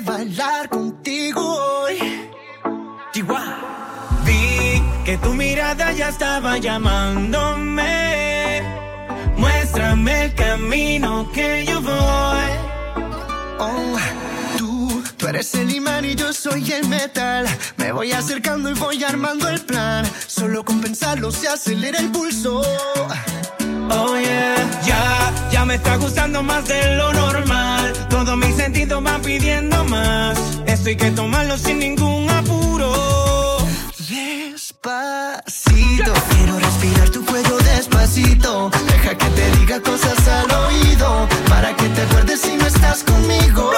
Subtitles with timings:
[0.00, 1.98] bailar contigo hoy.
[4.24, 8.62] Vi que tu mirada ya estaba llamándome.
[9.36, 12.50] Muéstrame el camino que yo voy.
[13.58, 13.96] Oh,
[14.58, 17.46] tú, tú eres el imán y yo soy el metal.
[17.76, 20.04] Me voy acercando y voy armando el plan.
[20.26, 22.60] Solo con pensarlo se acelera el pulso.
[23.90, 27.85] Oh yeah, ya, ya me está gustando más de lo normal
[28.16, 30.38] todos mis sentidos van pidiendo más.
[30.64, 33.58] Esto hay que tomarlo sin ningún apuro.
[34.08, 38.70] Despacito, quiero respirar tu cuello despacito.
[38.88, 43.70] Deja que te diga cosas al oído para que te acuerdes si no estás conmigo.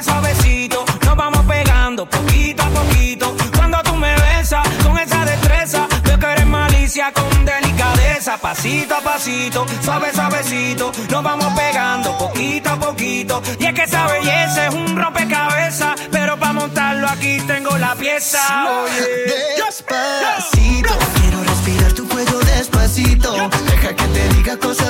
[0.00, 0.82] Pues suavecito.
[1.04, 3.36] Nos vamos pegando poquito a poquito.
[3.54, 8.38] Cuando tú me besas con esa destreza, veo que eres malicia con delicadeza.
[8.38, 10.90] Pasito a pasito, suave, suavecito.
[11.10, 13.42] Nos vamos pegando poquito a poquito.
[13.58, 16.00] Y es que esa belleza es un rompecabezas.
[16.10, 18.40] Pero para montarlo aquí tengo la pieza.
[19.58, 20.96] Despacito.
[21.20, 23.50] Quiero respirar tu cuello despacito.
[23.66, 24.89] Deja que te diga cosas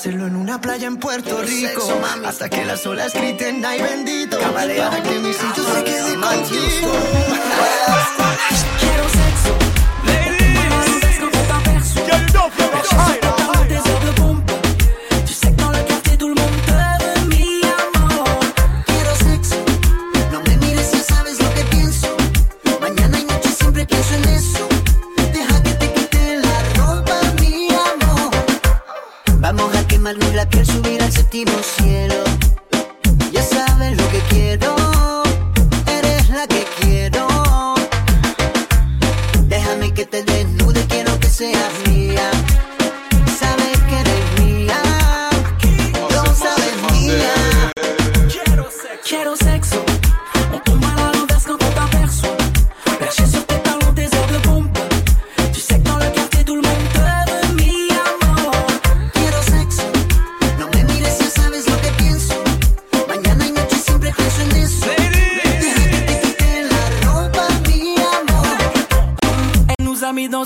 [0.00, 1.82] hacerlo en una playa en Puerto Rico.
[2.24, 4.38] Hasta que las olas griten, ay bendito.
[4.38, 7.79] Cabaleo, para que mi sitio se quede contigo.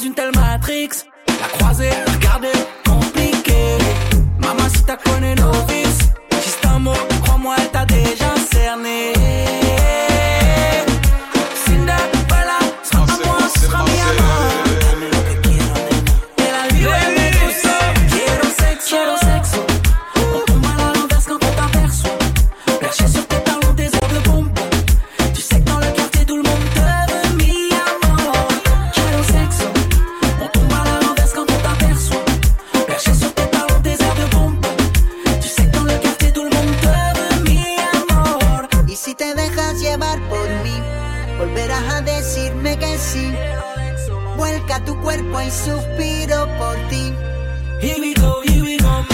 [0.05, 0.34] une telle
[39.95, 40.75] llevar por mí.
[41.39, 43.33] Volverás a decirme que sí.
[44.37, 47.15] Vuelca tu cuerpo y suspiro por ti.
[47.81, 49.14] Here we go, here we go.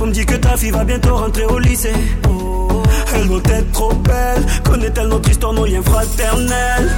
[0.00, 1.92] On me dit que ta fille va bientôt rentrer au lycée.
[3.14, 4.44] Elle doit être trop belle.
[4.64, 6.90] Connaît-elle notre histoire, nos liens fraternels?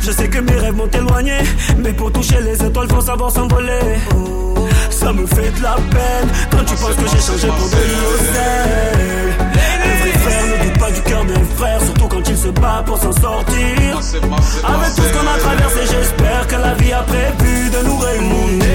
[0.00, 1.38] Je sais que mes rêves m'ont éloigné,
[1.78, 3.98] mais pour toucher les étoiles, faut savoir s'envoler.
[4.90, 9.32] Ça me fait de la peine quand tu penses que j'ai changé pour de l'oseille.
[9.84, 12.82] Un vrai frère ne doute pas du cœur d'un frère, surtout quand il se bat
[12.86, 13.98] pour s'en sortir.
[13.98, 18.70] Avec tout ce qu'on a traversé, j'espère que la vie a prévu de nous réunir.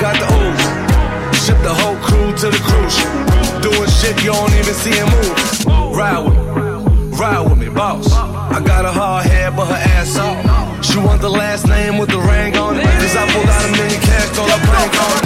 [0.00, 0.64] got the ooze.
[1.44, 2.96] Ship the whole crew to the cruise.
[3.62, 5.96] Doing shit you don't even see him move.
[5.96, 8.12] Ride with me, ride with me, boss.
[8.12, 10.84] I got a hard head, but her ass off.
[10.84, 12.84] She want the last name with the ring on it.
[12.84, 15.25] Cause I pulled out a mini cash, all her prank on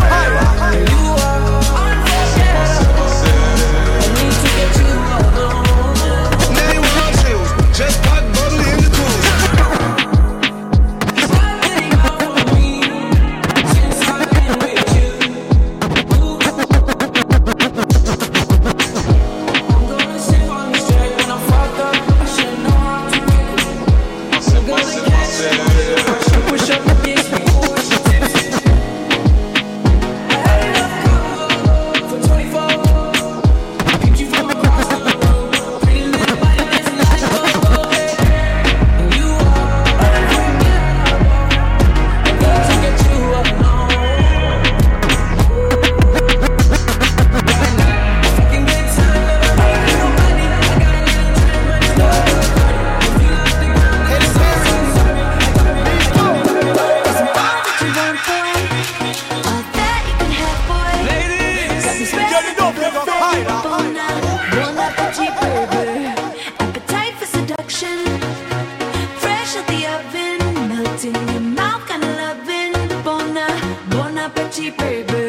[74.20, 75.19] una petite baby.